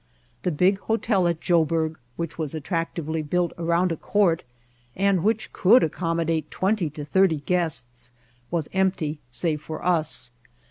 [0.41, 4.43] The big hotel at Joburg, which was attractively built around a court
[4.95, 8.09] and which could accommodate twenty to thirty guests,
[8.49, 10.31] was empty save for us.